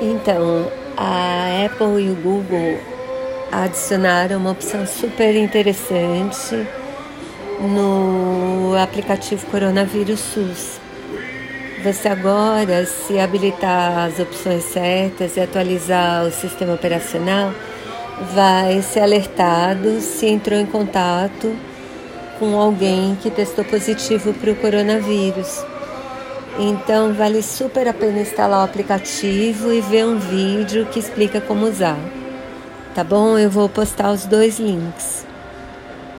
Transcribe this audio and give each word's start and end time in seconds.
Então, 0.00 0.70
a 0.96 1.64
Apple 1.66 2.04
e 2.04 2.10
o 2.10 2.14
Google 2.16 2.78
adicionaram 3.50 4.38
uma 4.38 4.50
opção 4.52 4.86
super 4.86 5.36
interessante 5.36 6.66
no 7.60 8.74
aplicativo 8.76 9.46
Coronavírus 9.46 10.20
SUS. 10.20 10.80
Você 11.84 12.08
agora, 12.08 12.86
se 12.86 13.18
habilitar 13.18 14.06
as 14.06 14.18
opções 14.18 14.64
certas 14.64 15.36
e 15.36 15.40
atualizar 15.40 16.24
o 16.24 16.30
sistema 16.30 16.74
operacional, 16.74 17.52
vai 18.32 18.80
ser 18.82 19.00
alertado 19.00 20.00
se 20.00 20.26
entrou 20.26 20.58
em 20.58 20.66
contato 20.66 21.54
com 22.38 22.58
alguém 22.58 23.16
que 23.20 23.30
testou 23.30 23.64
positivo 23.64 24.32
para 24.32 24.52
o 24.52 24.56
coronavírus. 24.56 25.64
Então 26.58 27.14
vale 27.14 27.42
super 27.42 27.88
a 27.88 27.94
pena 27.94 28.20
instalar 28.20 28.60
o 28.60 28.64
aplicativo 28.64 29.72
e 29.72 29.80
ver 29.80 30.04
um 30.04 30.18
vídeo 30.18 30.86
que 30.86 30.98
explica 30.98 31.40
como 31.40 31.66
usar. 31.66 31.98
Tá 32.94 33.02
bom? 33.02 33.38
Eu 33.38 33.50
vou 33.50 33.68
postar 33.68 34.12
os 34.12 34.26
dois 34.26 34.58
links. 34.58 35.31